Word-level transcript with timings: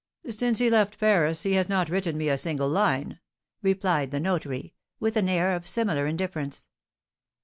"Since 0.31 0.57
he 0.57 0.71
left 0.71 0.99
Paris 0.99 1.43
he 1.43 1.53
has 1.53 1.69
not 1.69 1.87
written 1.87 2.17
me 2.17 2.27
a 2.29 2.35
single 2.35 2.67
line," 2.67 3.19
replied 3.61 4.09
the 4.09 4.19
notary, 4.19 4.73
with 4.99 5.15
an 5.15 5.29
air 5.29 5.55
of 5.55 5.67
similar 5.67 6.07
indifference. 6.07 6.65